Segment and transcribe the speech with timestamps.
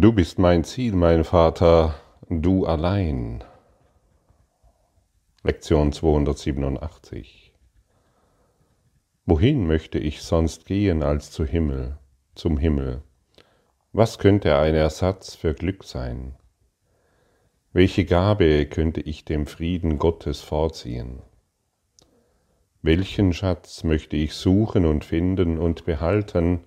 [0.00, 1.94] Du bist mein Ziel, mein Vater,
[2.30, 3.44] du allein.
[5.42, 7.52] Lektion 287.
[9.26, 11.98] Wohin möchte ich sonst gehen als zu Himmel,
[12.34, 13.02] zum Himmel?
[13.92, 16.34] Was könnte ein Ersatz für Glück sein?
[17.74, 21.20] Welche Gabe könnte ich dem Frieden Gottes vorziehen?
[22.80, 26.64] Welchen Schatz möchte ich suchen und finden und behalten,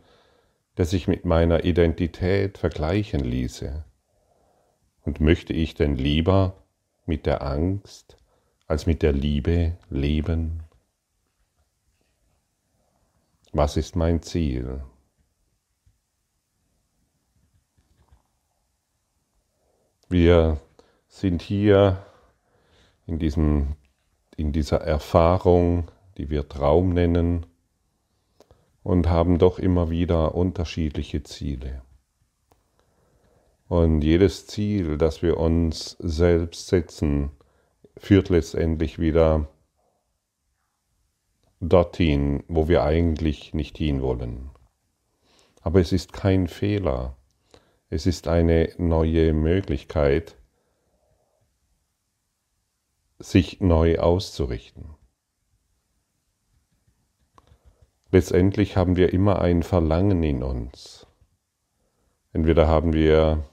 [0.77, 3.83] der sich mit meiner Identität vergleichen ließe?
[5.05, 6.63] Und möchte ich denn lieber
[7.05, 8.17] mit der Angst
[8.67, 10.63] als mit der Liebe leben?
[13.51, 14.83] Was ist mein Ziel?
[20.09, 20.59] Wir
[21.07, 22.05] sind hier
[23.05, 23.75] in, diesem,
[24.37, 27.45] in dieser Erfahrung, die wir Traum nennen,
[28.83, 31.81] und haben doch immer wieder unterschiedliche Ziele.
[33.67, 37.31] Und jedes Ziel, das wir uns selbst setzen,
[37.97, 39.47] führt letztendlich wieder
[41.59, 44.49] dorthin, wo wir eigentlich nicht hinwollen.
[45.61, 47.15] Aber es ist kein Fehler,
[47.89, 50.35] es ist eine neue Möglichkeit,
[53.19, 54.95] sich neu auszurichten.
[58.13, 61.07] Letztendlich haben wir immer ein Verlangen in uns.
[62.31, 63.43] Entweder haben wir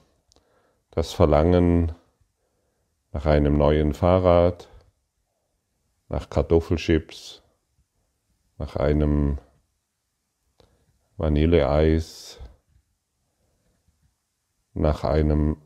[0.90, 1.92] das Verlangen
[3.10, 4.68] nach einem neuen Fahrrad,
[6.10, 7.42] nach Kartoffelchips,
[8.58, 9.38] nach einem
[11.16, 12.38] Vanilleeis,
[14.74, 15.56] nach einem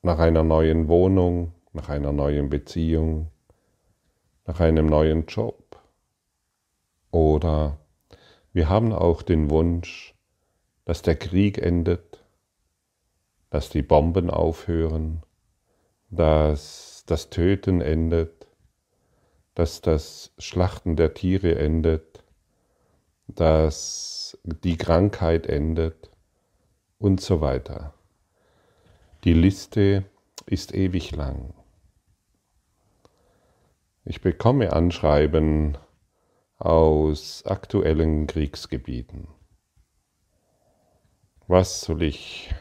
[0.00, 3.30] nach einer neuen Wohnung, nach einer neuen Beziehung,
[4.46, 5.63] nach einem neuen Job.
[7.14, 7.78] Oder
[8.52, 10.16] wir haben auch den Wunsch,
[10.84, 12.24] dass der Krieg endet,
[13.50, 15.22] dass die Bomben aufhören,
[16.10, 18.48] dass das Töten endet,
[19.54, 22.24] dass das Schlachten der Tiere endet,
[23.28, 26.10] dass die Krankheit endet
[26.98, 27.94] und so weiter.
[29.22, 30.04] Die Liste
[30.46, 31.54] ist ewig lang.
[34.04, 35.78] Ich bekomme Anschreiben
[36.64, 39.28] aus aktuellen Kriegsgebieten.
[41.46, 42.54] Was soll ich,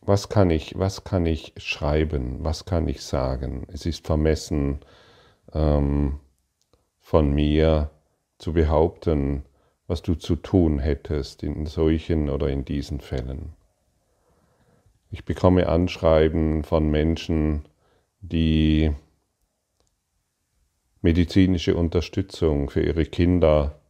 [0.00, 3.66] was kann ich, was kann ich schreiben, was kann ich sagen?
[3.72, 4.78] Es ist vermessen
[5.52, 6.20] ähm,
[7.00, 7.90] von mir
[8.38, 9.42] zu behaupten,
[9.88, 13.54] was du zu tun hättest in solchen oder in diesen Fällen.
[15.10, 17.64] Ich bekomme Anschreiben von Menschen,
[18.20, 18.94] die
[21.02, 23.80] medizinische Unterstützung für ihre Kinder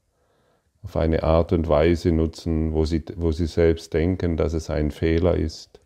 [0.83, 4.91] auf eine Art und Weise nutzen, wo sie, wo sie selbst denken, dass es ein
[4.91, 5.81] Fehler ist.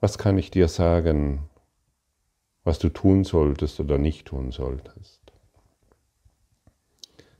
[0.00, 1.48] Was kann ich dir sagen,
[2.64, 5.20] was du tun solltest oder nicht tun solltest?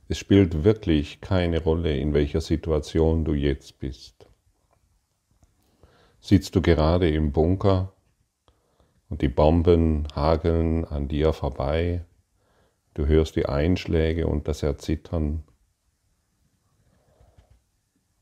[0.07, 4.27] Es spielt wirklich keine Rolle, in welcher Situation du jetzt bist.
[6.19, 7.93] Sitzt du gerade im Bunker
[9.11, 12.05] und die Bomben hageln an dir vorbei.
[12.93, 15.43] Du hörst die Einschläge und das Erzittern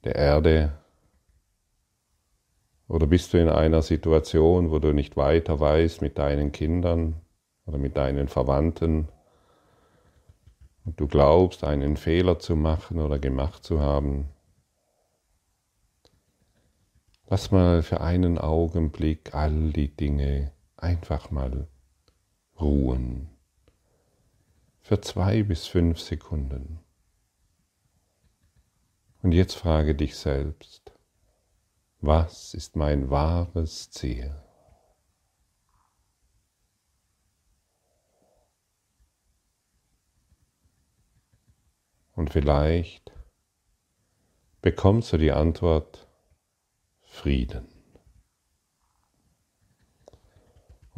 [0.03, 0.73] der Erde.
[2.87, 7.21] Oder bist du in einer Situation, wo du nicht weiter weißt mit deinen Kindern
[7.67, 9.09] oder mit deinen Verwandten
[10.85, 14.29] und du glaubst, einen Fehler zu machen oder gemacht zu haben?
[17.27, 20.51] Lass mal für einen Augenblick all die Dinge
[20.83, 21.67] einfach mal
[22.59, 23.29] ruhen.
[24.81, 26.79] Für zwei bis fünf Sekunden.
[29.21, 30.93] Und jetzt frage dich selbst,
[32.01, 34.33] was ist mein wahres Ziel?
[42.19, 43.13] Und vielleicht
[44.61, 46.07] bekommst du die Antwort
[47.01, 47.68] Frieden.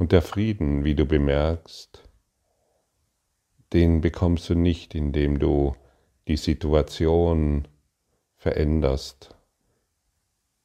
[0.02, 2.02] Und der Frieden, wie du bemerkst,
[3.72, 5.76] den bekommst du nicht, indem du
[6.28, 7.68] die Situation
[8.36, 9.36] veränderst,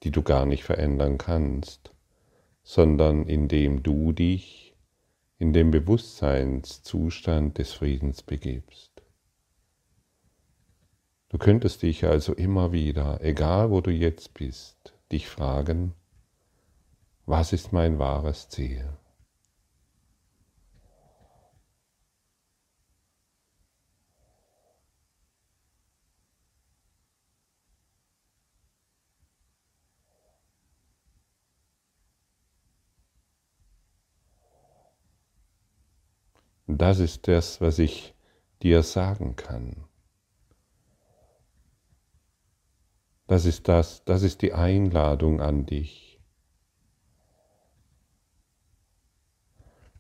[0.04, 1.92] die du gar nicht verändern kannst,
[2.62, 4.74] sondern indem du dich
[5.36, 9.02] in den Bewusstseinszustand des Friedens begibst.
[11.28, 15.92] Du könntest dich also immer wieder, egal wo du jetzt bist, dich fragen,
[17.26, 18.96] was ist mein wahres Ziel?
[36.66, 38.14] Das ist das, was ich
[38.62, 39.84] dir sagen kann.
[43.28, 46.20] Das ist das, das ist die Einladung an dich.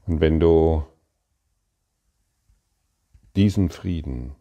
[0.06, 0.84] Und wenn du
[3.34, 4.36] diesen Frieden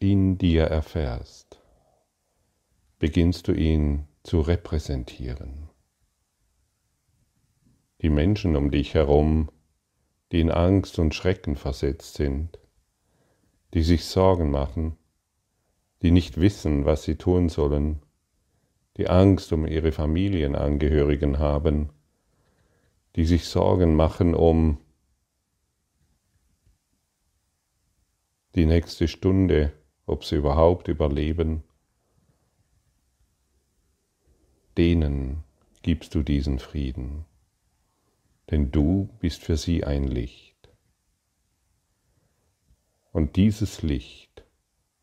[0.00, 1.60] in dir erfährst,
[2.98, 5.69] beginnst du ihn zu repräsentieren.
[8.02, 9.50] Die Menschen um dich herum,
[10.32, 12.58] die in Angst und Schrecken versetzt sind,
[13.74, 14.96] die sich Sorgen machen,
[16.02, 18.00] die nicht wissen, was sie tun sollen,
[18.96, 21.90] die Angst um ihre Familienangehörigen haben,
[23.16, 24.78] die sich Sorgen machen um
[28.54, 29.72] die nächste Stunde,
[30.06, 31.62] ob sie überhaupt überleben,
[34.76, 35.44] denen
[35.82, 37.24] gibst du diesen Frieden,
[38.50, 40.68] denn du bist für sie ein Licht.
[43.12, 44.44] Und dieses Licht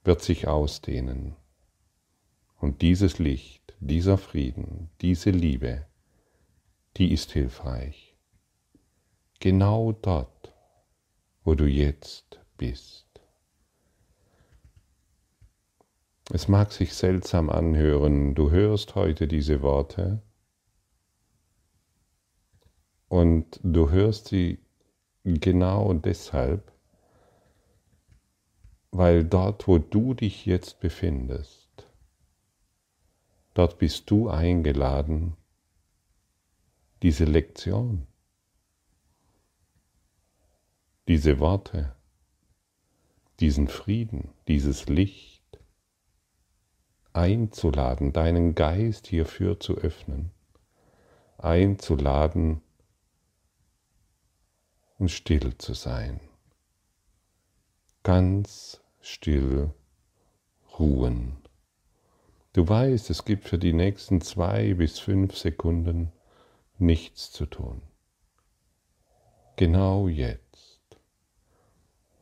[0.03, 1.35] wird sich ausdehnen.
[2.57, 5.85] Und dieses Licht, dieser Frieden, diese Liebe,
[6.97, 8.17] die ist hilfreich.
[9.39, 10.53] Genau dort,
[11.43, 13.05] wo du jetzt bist.
[16.33, 20.21] Es mag sich seltsam anhören, du hörst heute diese Worte
[23.09, 24.59] und du hörst sie
[25.23, 26.71] genau deshalb,
[28.91, 31.87] weil dort, wo du dich jetzt befindest,
[33.53, 35.35] dort bist du eingeladen,
[37.01, 38.07] diese Lektion,
[41.07, 41.95] diese Worte,
[43.39, 45.43] diesen Frieden, dieses Licht,
[47.13, 50.31] einzuladen, deinen Geist hierfür zu öffnen,
[51.37, 52.61] einzuladen
[54.97, 56.19] und still zu sein,
[58.03, 59.73] ganz still
[60.79, 61.37] ruhen.
[62.53, 66.11] Du weißt, es gibt für die nächsten zwei bis fünf Sekunden
[66.79, 67.81] nichts zu tun.
[69.57, 70.79] Genau jetzt.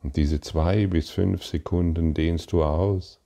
[0.02, 3.20] Und diese zwei bis fünf Sekunden dehnst du aus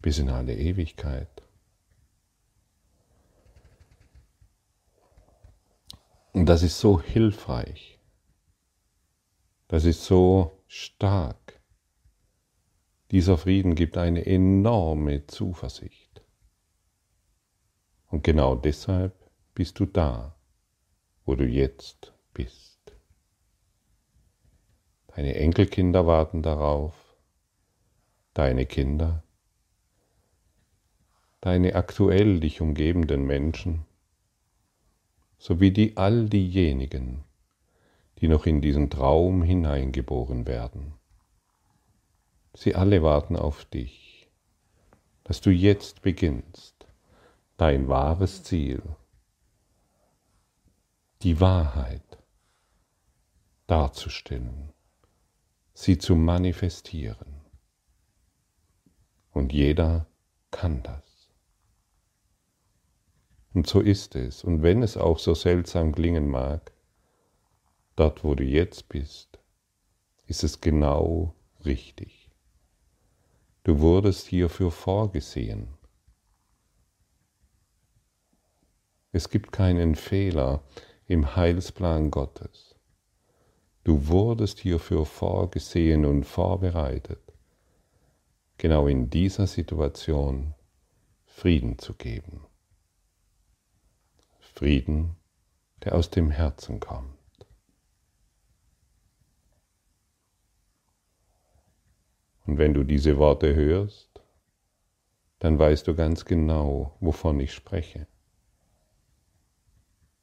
[0.00, 1.37] bis in alle Ewigkeit.
[6.38, 7.98] Und das ist so hilfreich.
[9.66, 11.60] Das ist so stark.
[13.10, 16.22] Dieser Frieden gibt eine enorme Zuversicht.
[18.06, 20.38] Und genau deshalb bist du da,
[21.24, 22.96] wo du jetzt bist.
[25.08, 27.16] Deine Enkelkinder warten darauf,
[28.34, 29.24] deine Kinder,
[31.40, 33.87] deine aktuell dich umgebenden Menschen,
[35.38, 37.24] sowie die all diejenigen,
[38.20, 40.94] die noch in diesen Traum hineingeboren werden.
[42.54, 44.28] Sie alle warten auf dich,
[45.24, 46.86] dass du jetzt beginnst,
[47.56, 48.82] dein wahres Ziel,
[51.22, 52.18] die Wahrheit
[53.66, 54.72] darzustellen,
[55.74, 57.42] sie zu manifestieren.
[59.30, 60.06] Und jeder
[60.50, 61.07] kann das.
[63.58, 64.44] Und so ist es.
[64.44, 66.70] Und wenn es auch so seltsam klingen mag,
[67.96, 69.40] dort wo du jetzt bist,
[70.28, 71.34] ist es genau
[71.64, 72.30] richtig.
[73.64, 75.70] Du wurdest hierfür vorgesehen.
[79.10, 80.62] Es gibt keinen Fehler
[81.08, 82.76] im Heilsplan Gottes.
[83.82, 87.32] Du wurdest hierfür vorgesehen und vorbereitet,
[88.56, 90.54] genau in dieser Situation
[91.26, 92.47] Frieden zu geben.
[94.58, 95.14] Frieden,
[95.84, 97.14] der aus dem Herzen kommt.
[102.44, 104.20] Und wenn du diese Worte hörst,
[105.38, 108.08] dann weißt du ganz genau, wovon ich spreche.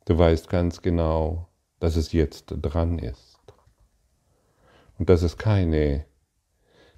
[0.04, 1.48] Du weißt ganz genau,
[1.80, 3.40] dass es jetzt dran ist
[4.98, 6.06] und dass es keine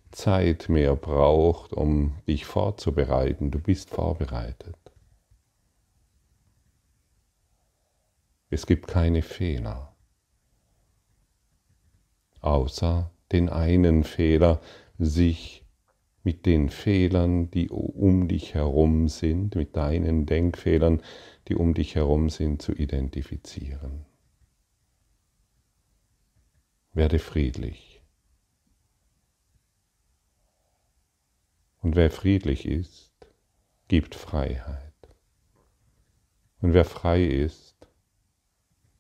[0.10, 3.52] Zeit mehr braucht, um dich vorzubereiten.
[3.52, 4.77] Du bist vorbereitet.
[8.50, 9.96] Es gibt keine Fehler,
[12.40, 14.62] außer den einen Fehler,
[14.98, 15.66] sich
[16.24, 21.02] mit den Fehlern, die um dich herum sind, mit deinen Denkfehlern,
[21.48, 24.06] die um dich herum sind, zu identifizieren.
[26.94, 28.02] Werde friedlich.
[31.82, 33.14] Und wer friedlich ist,
[33.88, 34.94] gibt Freiheit.
[36.60, 37.77] Und wer frei ist,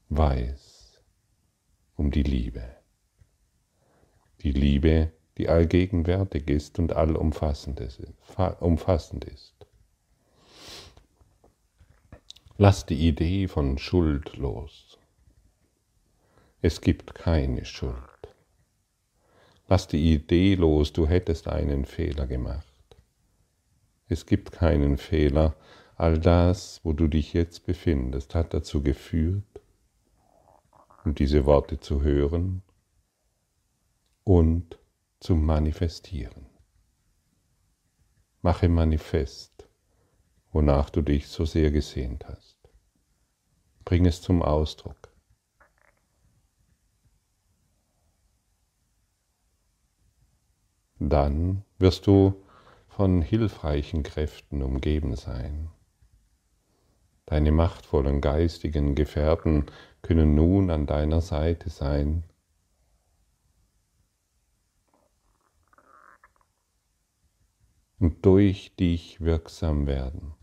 [0.10, 1.02] weiß,
[1.96, 2.64] um die Liebe.
[4.42, 8.02] Die Liebe, die allgegenwärtig ist und allumfassend ist.
[12.58, 14.98] Lass die Idee von Schuld los.
[16.62, 17.94] Es gibt keine Schuld.
[19.68, 22.66] Lass die Idee los, du hättest einen Fehler gemacht.
[24.08, 25.56] Es gibt keinen Fehler.
[25.98, 29.44] All das, wo du dich jetzt befindest, hat dazu geführt,
[31.08, 32.64] um diese Worte zu hören
[34.26, 34.78] und
[35.22, 36.48] zu manifestieren.
[38.42, 39.70] Mache manifest,
[40.52, 42.58] wonach du dich so sehr gesehnt hast.
[43.86, 45.14] Bring es zum Ausdruck.
[51.00, 52.44] Dann wirst du
[52.90, 55.70] von hilfreichen Kräften umgeben sein.
[57.28, 59.68] Deine machtvollen geistigen Gefährten
[60.08, 62.24] können nun an deiner Seite sein.
[68.00, 70.34] und durch dich wirksam werden.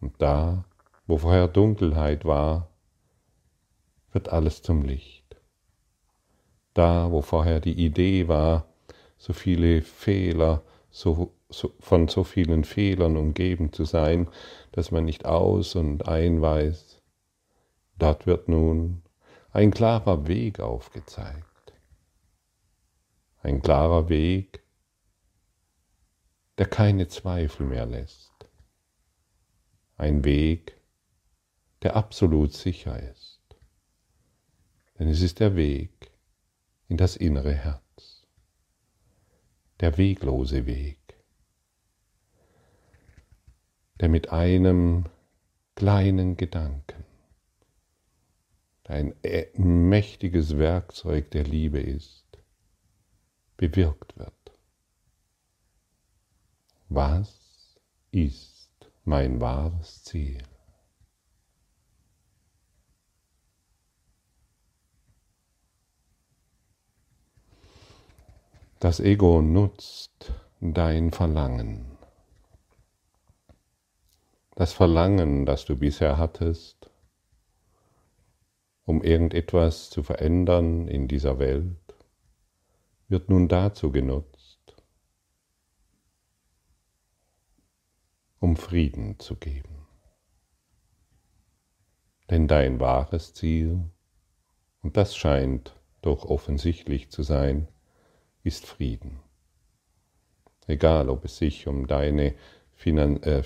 [0.00, 0.64] Und da,
[1.06, 2.70] wo vorher Dunkelheit war,
[4.12, 5.36] wird alles zum Licht.
[6.74, 8.66] Da, wo vorher die Idee war,
[9.16, 14.28] so viele Fehler, so, so, von so vielen Fehlern umgeben zu sein,
[14.72, 16.97] dass man nicht aus und ein weiß,
[17.98, 19.02] Dort wird nun
[19.50, 21.72] ein klarer Weg aufgezeigt.
[23.42, 24.62] Ein klarer Weg,
[26.58, 28.32] der keine Zweifel mehr lässt.
[29.96, 30.80] Ein Weg,
[31.82, 33.40] der absolut sicher ist.
[34.98, 36.12] Denn es ist der Weg
[36.88, 38.26] in das innere Herz.
[39.80, 40.98] Der weglose Weg,
[44.00, 45.06] der mit einem
[45.76, 47.07] kleinen Gedanken
[48.88, 49.14] ein
[49.54, 52.24] mächtiges Werkzeug der Liebe ist,
[53.58, 54.32] bewirkt wird.
[56.88, 57.78] Was
[58.12, 60.42] ist mein wahres Ziel?
[68.80, 71.98] Das Ego nutzt dein Verlangen.
[74.54, 76.87] Das Verlangen, das du bisher hattest,
[78.88, 81.76] um irgendetwas zu verändern in dieser Welt,
[83.08, 84.82] wird nun dazu genutzt,
[88.38, 89.86] um Frieden zu geben.
[92.30, 93.90] Denn dein wahres Ziel,
[94.80, 97.68] und das scheint doch offensichtlich zu sein,
[98.42, 99.20] ist Frieden.
[100.66, 102.34] Egal, ob es sich um deine
[102.74, 103.42] Finan äh,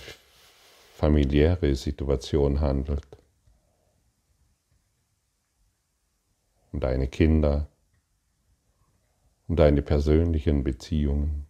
[0.94, 3.21] familiäre Situation handelt,
[6.72, 7.68] um deine Kinder,
[9.46, 11.46] um deine persönlichen Beziehungen.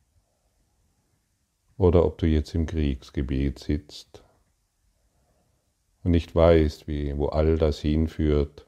[1.77, 4.23] Oder ob du jetzt im Kriegsgebiet sitzt
[6.03, 8.67] und nicht weißt, wie, wo all das hinführt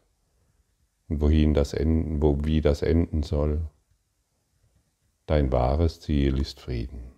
[1.08, 3.68] und wohin das enden, wo, wie das enden soll.
[5.26, 7.12] Dein wahres Ziel ist Frieden.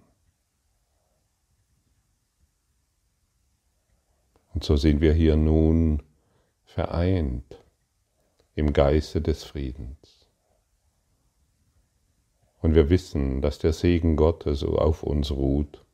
[4.54, 6.02] Und so sind wir hier nun
[6.64, 7.65] vereint
[8.56, 10.26] im Geiste des Friedens.
[12.58, 15.84] Und wir wissen, dass der Segen Gottes auf uns ruht.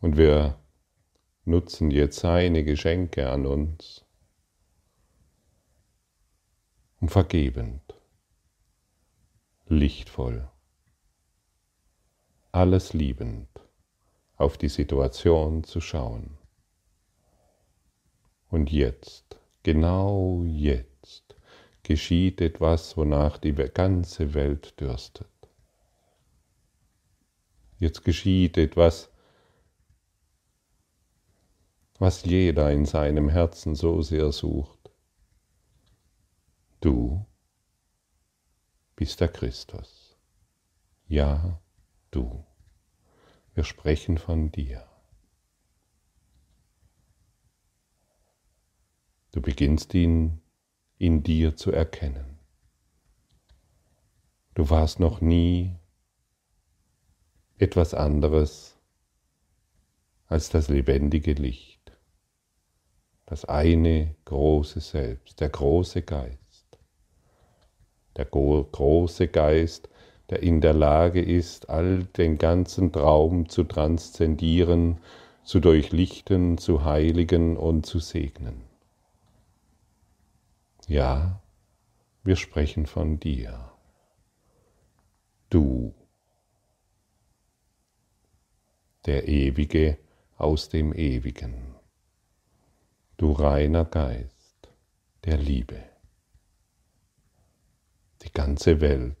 [0.00, 0.58] Und wir
[1.46, 4.04] nutzen jetzt seine Geschenke an uns,
[7.00, 7.94] um vergebend,
[9.66, 10.50] lichtvoll,
[12.52, 13.48] alles liebend
[14.36, 16.36] auf die Situation zu schauen.
[18.50, 19.23] Und jetzt
[19.64, 21.34] Genau jetzt
[21.84, 25.26] geschieht etwas, wonach die ganze Welt dürstet.
[27.78, 29.10] Jetzt geschieht etwas,
[31.98, 34.90] was jeder in seinem Herzen so sehr sucht.
[36.82, 37.24] Du
[38.96, 40.18] bist der Christus.
[41.08, 41.58] Ja,
[42.10, 42.44] du.
[43.54, 44.93] Wir sprechen von dir.
[49.34, 50.40] Du beginnst ihn
[50.96, 52.38] in dir zu erkennen.
[54.54, 55.74] Du warst noch nie
[57.58, 58.78] etwas anderes
[60.28, 61.98] als das lebendige Licht,
[63.26, 66.78] das eine große Selbst, der große Geist,
[68.16, 69.88] der große Geist,
[70.30, 75.00] der in der Lage ist, all den ganzen Traum zu transzendieren,
[75.42, 78.73] zu durchlichten, zu heiligen und zu segnen
[80.86, 81.40] Ja,
[82.24, 83.72] wir sprechen von dir.
[85.48, 85.94] Du,
[89.06, 89.98] der Ewige
[90.36, 91.74] aus dem Ewigen.
[93.16, 94.68] Du reiner Geist
[95.24, 95.82] der Liebe.
[98.22, 99.16] Die ganze Welt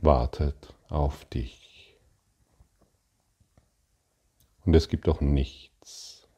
[0.00, 1.96] wartet auf dich.
[4.64, 6.28] Und es gibt doch nichts,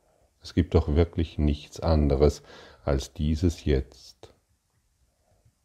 [0.43, 2.43] es gibt doch wirklich nichts anderes
[2.85, 4.33] als dieses Jetzt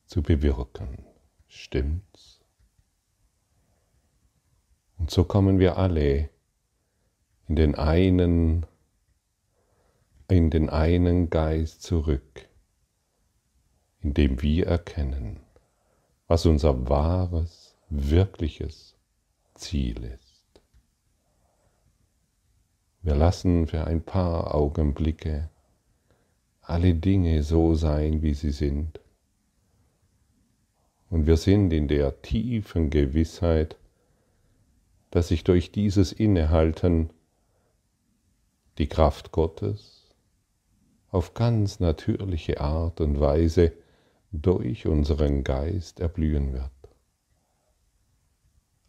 [0.06, 1.06] zu bewirken.
[1.48, 2.42] Stimmt's?
[4.98, 6.30] Und so kommen wir alle
[7.48, 8.66] in den einen,
[10.28, 12.50] in den einen Geist zurück,
[14.02, 15.40] in dem wir erkennen,
[16.28, 18.96] was unser wahres, wirkliches
[19.56, 20.62] Ziel ist.
[23.02, 25.50] Wir lassen für ein paar Augenblicke
[26.68, 29.00] alle Dinge so sein, wie sie sind.
[31.10, 33.78] Und wir sind in der tiefen Gewissheit,
[35.10, 37.12] dass sich durch dieses Innehalten
[38.78, 40.14] die Kraft Gottes
[41.10, 43.72] auf ganz natürliche Art und Weise
[44.34, 46.70] durch unseren Geist erblühen wird.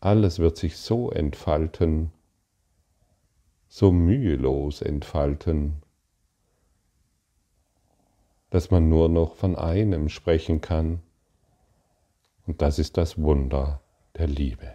[0.00, 2.11] Alles wird sich so entfalten,
[3.68, 5.82] so mühelos entfalten,
[8.50, 11.02] dass man nur noch von einem sprechen kann,
[12.46, 13.82] und das ist das Wunder
[14.16, 14.74] der Liebe.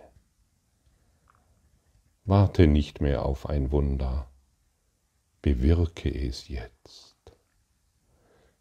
[2.25, 4.29] Warte nicht mehr auf ein Wunder,
[5.41, 7.17] bewirke es jetzt.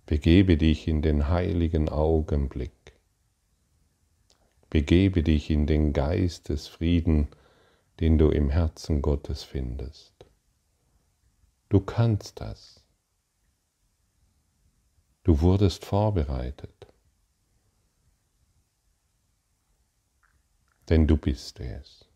[0.07, 2.73] Begebe dich in den heiligen Augenblick.
[4.69, 7.29] Begebe dich in den Geistesfrieden,
[8.01, 10.13] den du im Herzen Gottes findest.
[11.69, 12.82] Du kannst das.
[15.25, 16.87] Du wurdest vorbereitet.
[20.89, 22.09] Denn du bist es.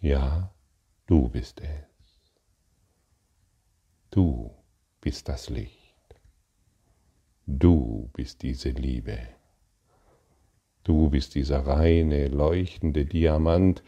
[0.00, 0.54] Ja,
[1.06, 1.86] du bist es.
[4.10, 4.54] Du
[5.00, 6.20] bist das Licht.
[7.46, 9.18] Du bist diese Liebe.
[10.84, 13.82] Du bist dieser reine, leuchtende Diamant,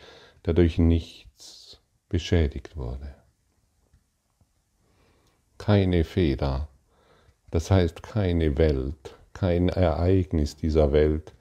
[0.45, 3.18] der durch nichts beschädigt wurde.
[5.59, 6.69] Keine Feder,
[7.51, 11.35] das heißt keine Welt, kein Ereignis dieser Welt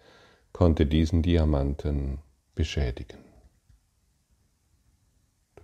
[0.52, 2.20] konnte diesen Diamanten
[2.56, 3.28] beschädigen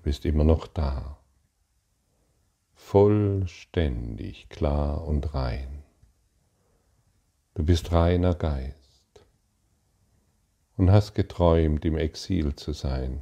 [0.03, 1.17] bist immer noch da,
[2.75, 5.83] vollständig klar und rein.
[7.55, 9.25] Du bist reiner Geist
[10.75, 13.21] und hast geträumt, im Exil zu sein.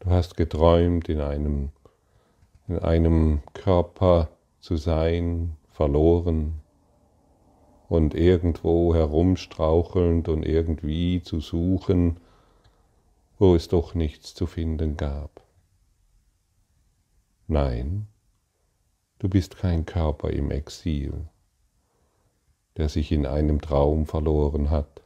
[0.00, 1.72] Du hast geträumt, in einem,
[2.68, 6.60] in einem Körper zu sein, verloren
[7.88, 12.18] und irgendwo herumstrauchelnd und irgendwie zu suchen,
[13.38, 15.42] wo es doch nichts zu finden gab.
[17.46, 18.08] Nein,
[19.18, 21.28] du bist kein Körper im Exil,
[22.76, 25.02] der sich in einem Traum verloren hat.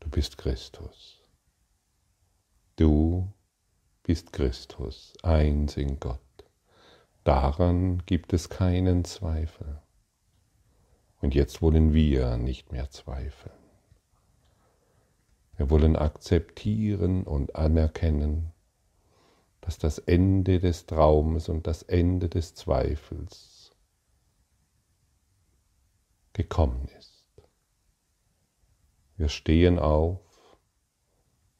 [0.00, 1.20] Du bist Christus.
[2.76, 3.32] Du
[4.02, 6.20] bist Christus, eins in Gott.
[7.24, 9.80] Daran gibt es keinen Zweifel.
[11.20, 13.54] Und jetzt wollen wir nicht mehr zweifeln.
[15.56, 18.52] Wir wollen akzeptieren und anerkennen,
[19.60, 23.70] dass das Ende des Traumes und das Ende des Zweifels
[26.32, 27.24] gekommen ist.
[29.16, 30.18] Wir stehen auf,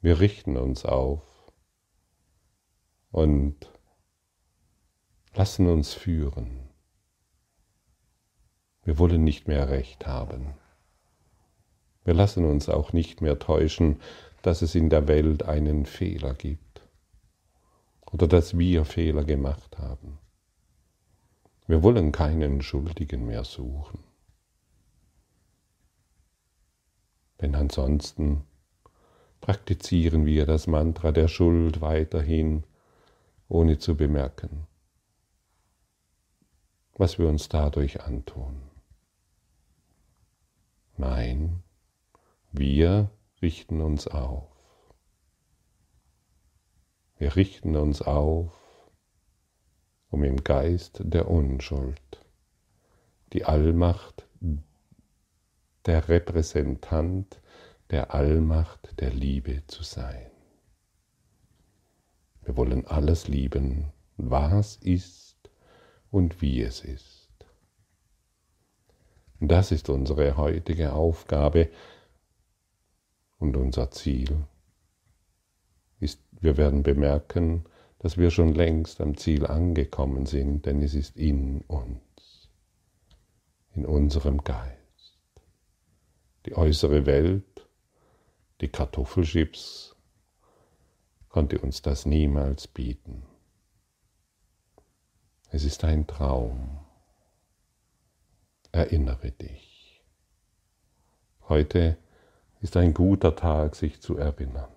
[0.00, 1.31] wir richten uns auf
[3.12, 3.70] und
[5.34, 6.68] lassen uns führen.
[8.82, 10.54] Wir wollen nicht mehr Recht haben.
[12.04, 14.00] Wir lassen uns auch nicht mehr täuschen,
[14.42, 16.82] dass es in der Welt einen Fehler gibt
[18.10, 20.18] oder dass wir Fehler gemacht haben.
[21.68, 24.00] Wir wollen keinen Schuldigen mehr suchen.
[27.40, 28.44] Denn ansonsten
[29.40, 32.64] praktizieren wir das Mantra der Schuld weiterhin,
[33.52, 34.66] ohne zu bemerken,
[36.94, 38.62] was wir uns dadurch antun.
[40.96, 41.62] Nein,
[42.50, 43.10] wir
[43.42, 44.48] richten uns auf.
[47.18, 48.52] Wir richten uns auf,
[50.08, 52.24] um im Geist der Unschuld
[53.34, 54.26] die Allmacht
[55.84, 57.42] der Repräsentant
[57.90, 60.31] der Allmacht der Liebe zu sein.
[62.44, 65.36] Wir wollen alles lieben, was ist
[66.10, 67.28] und wie es ist.
[69.40, 71.68] Das ist unsere heutige Aufgabe
[73.38, 74.44] und unser Ziel.
[75.98, 77.64] Ist, wir werden bemerken,
[77.98, 82.50] dass wir schon längst am Ziel angekommen sind, denn es ist in uns,
[83.74, 84.76] in unserem Geist.
[86.46, 87.66] Die äußere Welt,
[88.60, 89.91] die Kartoffelchips,
[91.32, 93.24] konnte uns das niemals bieten.
[95.50, 96.78] Es ist ein Traum.
[98.70, 100.04] Erinnere dich.
[101.48, 101.96] Heute
[102.60, 104.70] ist ein guter Tag, sich zu erinnern.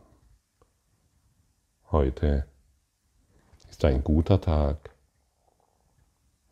[1.91, 2.47] Heute
[3.69, 4.95] ist ein guter Tag,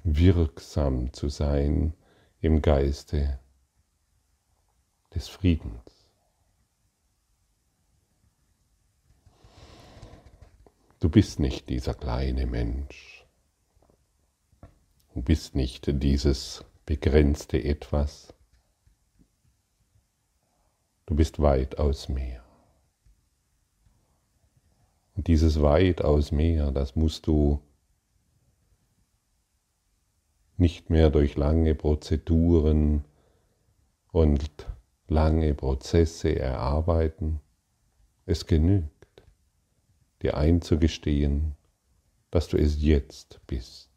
[0.04, 1.94] wirksam zu sein
[2.42, 3.40] im Geiste
[5.16, 5.93] des Friedens.
[11.04, 13.28] Du bist nicht dieser kleine Mensch.
[15.14, 18.34] Du bist nicht dieses begrenzte Etwas.
[21.06, 22.42] Du bist weitaus mehr.
[25.18, 27.62] Und dieses weitaus mehr, das musst du
[30.56, 33.04] nicht mehr durch lange Prozeduren
[34.14, 34.50] und
[35.10, 37.42] lange Prozesse erarbeiten.
[38.26, 38.93] Es genügt,
[40.24, 41.56] dir einzugestehen,
[42.32, 43.92] dass du es jetzt bist.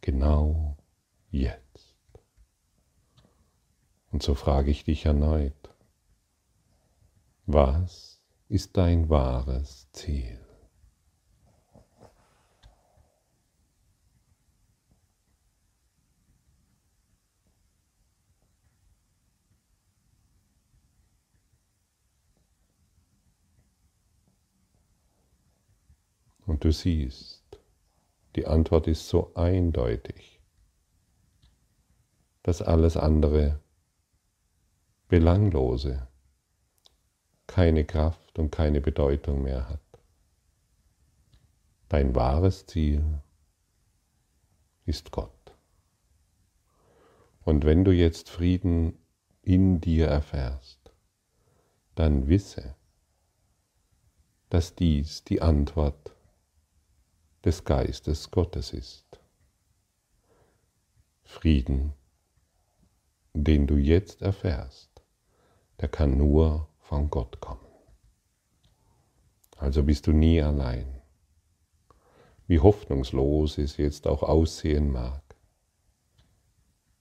[0.00, 0.76] Genau
[1.30, 1.60] jetzt.
[4.10, 5.54] Und so frage ich dich erneut,
[7.46, 10.41] was ist dein wahres Ziel?
[26.62, 27.58] Du siehst,
[28.36, 30.40] die Antwort ist so eindeutig,
[32.44, 33.58] dass alles andere
[35.08, 36.06] Belanglose
[37.48, 39.80] keine Kraft und keine Bedeutung mehr hat.
[41.88, 43.20] Dein wahres Ziel
[44.84, 45.52] ist Gott.
[47.40, 49.04] Und wenn du jetzt Frieden
[49.42, 50.92] in dir erfährst,
[51.96, 52.76] dann wisse,
[54.48, 56.21] dass dies die Antwort ist
[57.44, 59.20] des Geistes Gottes ist.
[61.24, 61.92] Frieden,
[63.34, 64.90] den du jetzt erfährst,
[65.80, 67.66] der kann nur von Gott kommen.
[69.56, 71.00] Also bist du nie allein.
[72.46, 75.22] Wie hoffnungslos es jetzt auch aussehen mag.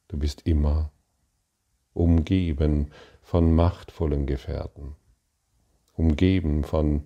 [0.07, 0.91] Du bist immer
[1.93, 4.95] umgeben von machtvollen Gefährten,
[5.93, 7.03] umgeben von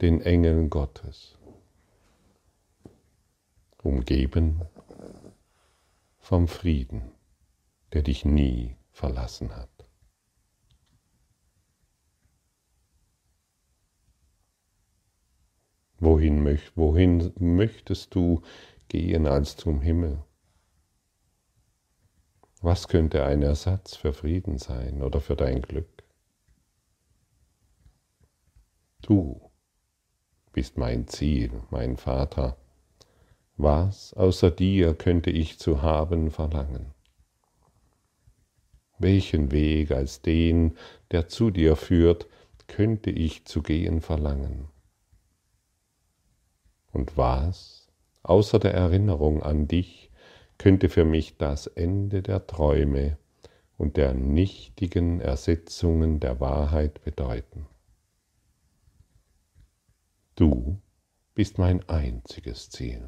[0.00, 1.35] den Engeln Gottes
[3.86, 4.62] umgeben
[6.18, 7.12] vom Frieden,
[7.92, 9.70] der dich nie verlassen hat.
[15.98, 16.44] Wohin,
[16.74, 18.42] wohin möchtest du
[18.88, 20.22] gehen als zum Himmel?
[22.60, 26.02] Was könnte ein Ersatz für Frieden sein oder für dein Glück?
[29.02, 29.52] Du
[30.52, 32.58] bist mein Ziel, mein Vater,
[33.56, 36.92] was außer dir könnte ich zu haben verlangen?
[38.98, 40.76] Welchen Weg als den,
[41.10, 42.26] der zu dir führt,
[42.66, 44.68] könnte ich zu gehen verlangen?
[46.92, 47.88] Und was,
[48.22, 50.10] außer der Erinnerung an dich,
[50.58, 53.18] könnte für mich das Ende der Träume
[53.76, 57.66] und der nichtigen Ersetzungen der Wahrheit bedeuten?
[60.34, 60.78] Du
[61.34, 63.06] bist mein einziges Ziel.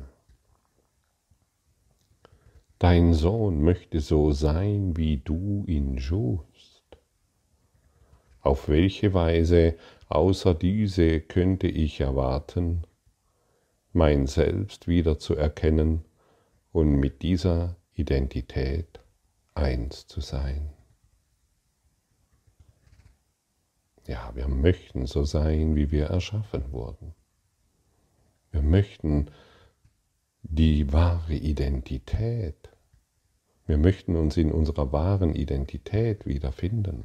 [2.78, 6.84] Dein Sohn möchte so sein, wie du ihn schufst.
[8.40, 9.74] Auf welche Weise
[10.08, 12.84] außer diese könnte ich erwarten,
[13.92, 16.04] mein Selbst wieder zu erkennen
[16.70, 19.00] und mit dieser Identität
[19.54, 20.70] eins zu sein?
[24.06, 27.14] Ja, wir möchten so sein, wie wir erschaffen wurden.
[28.52, 29.30] Wir möchten
[30.50, 32.70] die wahre Identität.
[33.66, 37.04] Wir möchten uns in unserer wahren Identität wiederfinden.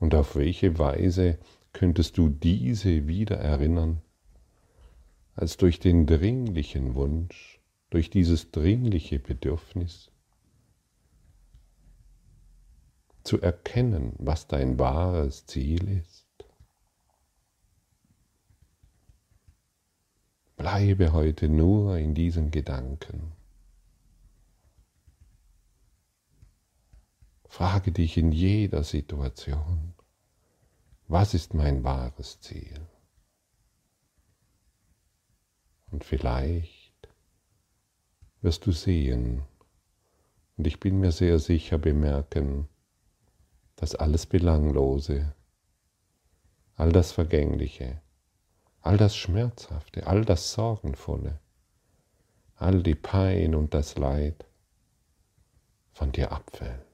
[0.00, 1.38] Und auf welche Weise
[1.72, 4.02] könntest du diese wieder erinnern,
[5.36, 10.10] als durch den dringlichen Wunsch, durch dieses dringliche Bedürfnis,
[13.22, 16.13] zu erkennen, was dein wahres Ziel ist?
[20.64, 23.32] Bleibe heute nur in diesen Gedanken.
[27.44, 29.92] Frage dich in jeder Situation,
[31.06, 32.80] was ist mein wahres Ziel?
[35.90, 37.10] Und vielleicht
[38.40, 39.42] wirst du sehen,
[40.56, 42.70] und ich bin mir sehr sicher bemerken,
[43.76, 45.34] dass alles Belanglose,
[46.74, 48.00] all das Vergängliche,
[48.84, 51.40] all das Schmerzhafte, all das Sorgenvolle,
[52.56, 54.44] all die Pein und das Leid
[55.92, 56.84] von dir abfällt.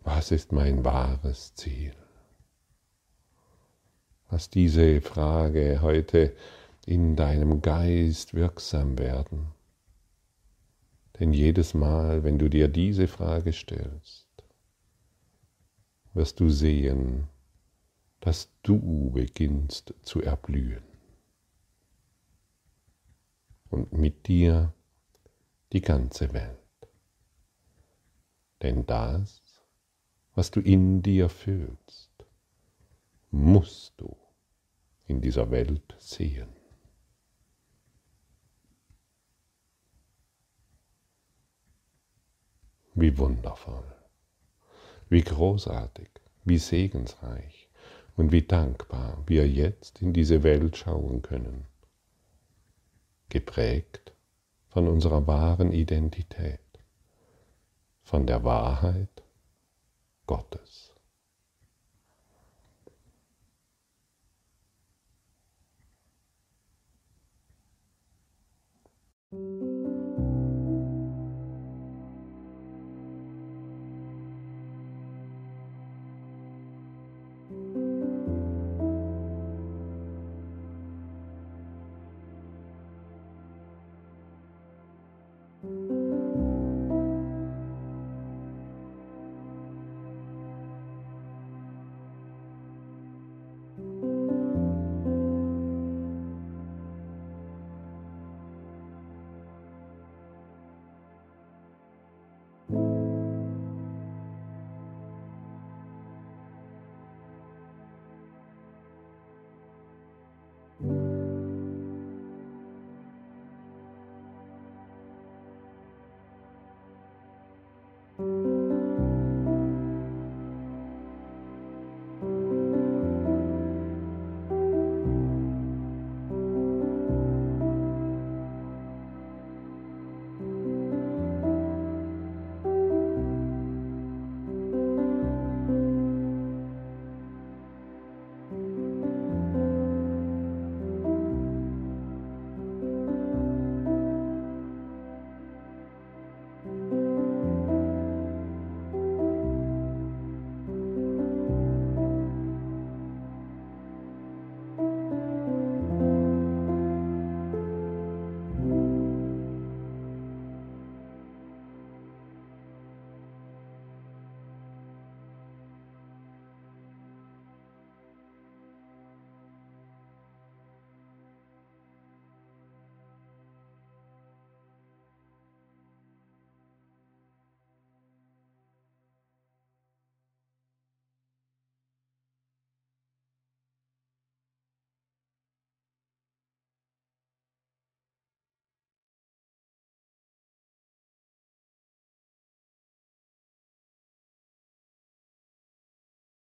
[0.00, 1.94] Was ist mein wahres Ziel?
[4.30, 6.34] Lass diese Frage heute
[6.84, 9.52] in deinem Geist wirksam werden.
[11.20, 14.26] Denn jedes Mal, wenn du dir diese Frage stellst,
[16.14, 17.28] wirst du sehen,
[18.22, 20.82] dass du beginnst zu erblühen.
[23.68, 24.72] Und mit dir
[25.72, 26.58] die ganze Welt.
[28.62, 29.42] Denn das
[30.34, 32.10] was du in dir fühlst,
[33.30, 34.16] musst du
[35.06, 36.48] in dieser Welt sehen.
[42.94, 43.94] Wie wundervoll,
[45.08, 46.10] wie großartig,
[46.44, 47.61] wie segensreich
[48.16, 51.66] und wie dankbar wir jetzt in diese Welt schauen können,
[53.28, 54.12] geprägt
[54.68, 56.60] von unserer wahren Identität,
[58.02, 59.22] von der Wahrheit
[60.26, 60.92] Gottes.